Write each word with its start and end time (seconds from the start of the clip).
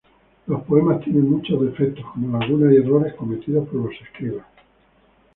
Los 0.47 0.63
poemas 0.63 0.99
tienen 1.03 1.29
muchos 1.29 1.61
defectos, 1.61 2.03
como 2.11 2.39
lagunas 2.39 2.73
y 2.73 2.77
errores 2.77 3.13
cometidos 3.13 3.69
por 3.69 3.85
los 3.91 4.01
escribas. 4.01 4.47